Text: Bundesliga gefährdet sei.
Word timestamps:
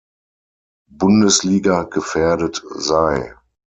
Bundesliga 0.89 1.83
gefährdet 1.83 2.63
sei. 2.79 3.35